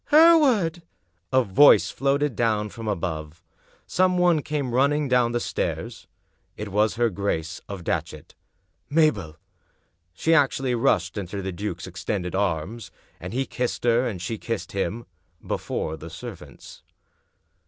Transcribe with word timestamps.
""HerewardI" 0.11 0.81
A 1.31 1.43
voice 1.43 1.91
floated 1.91 2.35
downward 2.35 2.73
from 2.73 2.87
above. 2.87 3.43
Some 3.85 4.17
one 4.17 4.41
came 4.41 4.73
running 4.73 5.07
down 5.07 5.31
the 5.31 5.39
stairs. 5.39 6.07
It 6.57 6.69
was 6.69 6.95
her 6.95 7.11
Grace 7.11 7.61
of 7.69 7.83
Datchet. 7.83 8.33
"Mabel!" 8.89 9.35
She 10.11 10.33
actually 10.33 10.73
rushed 10.73 11.19
into 11.19 11.43
the 11.43 11.51
duke's 11.51 11.85
extended 11.85 12.33
arms. 12.33 12.89
And 13.19 13.31
he 13.31 13.45
kissed 13.45 13.83
her, 13.83 14.07
and 14.07 14.19
she 14.19 14.39
kissed 14.39 14.71
him— 14.71 15.05
^before 15.45 15.99
the 15.99 16.09
servants. 16.09 16.81